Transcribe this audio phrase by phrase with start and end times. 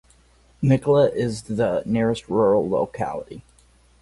[0.63, 3.43] Nikola is the nearest rural locality.